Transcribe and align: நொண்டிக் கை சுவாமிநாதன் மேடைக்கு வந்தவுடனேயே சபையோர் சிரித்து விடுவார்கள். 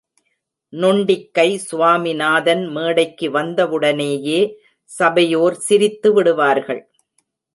நொண்டிக் 0.73 1.27
கை 1.33 1.57
சுவாமிநாதன் 1.57 2.63
மேடைக்கு 2.67 3.31
வந்தவுடனேயே 3.31 4.39
சபையோர் 4.91 5.57
சிரித்து 5.57 6.13
விடுவார்கள். 6.13 6.81